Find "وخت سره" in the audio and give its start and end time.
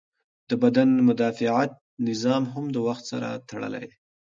2.87-3.29